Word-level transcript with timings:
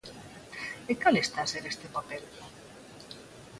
E 0.91 0.93
cal 1.01 1.15
está 1.19 1.39
a 1.43 1.51
ser 1.53 1.63
este 1.67 1.87
papel? 1.95 2.23